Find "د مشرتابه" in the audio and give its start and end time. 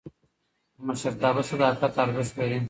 0.77-1.43